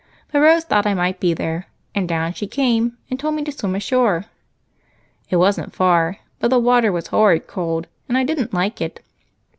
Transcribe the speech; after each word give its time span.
But 0.31 0.39
Rose 0.39 0.63
thought 0.63 0.87
I 0.87 0.95
might 0.95 1.19
be 1.19 1.35
there, 1.35 1.67
and 1.93 2.09
down 2.09 2.33
she 2.33 2.47
came, 2.47 2.97
and 3.11 3.19
told 3.19 3.35
me 3.35 3.43
to 3.43 3.51
swim 3.51 3.75
ashore. 3.75 4.25
It 5.29 5.35
wasn't 5.35 5.75
far, 5.75 6.17
but 6.39 6.47
the 6.47 6.57
water 6.57 6.91
was 6.91 7.05
horrid 7.09 7.45
cold, 7.45 7.85
and 8.09 8.17
I 8.17 8.23
didn't 8.23 8.51
like 8.51 8.81
it. 8.81 9.01